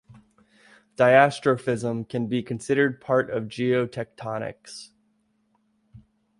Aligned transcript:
Diastrophism 0.97 2.09
can 2.09 2.25
be 2.25 2.41
considered 2.41 2.99
part 3.01 3.29
of 3.29 3.43
geotectonics. 3.43 4.89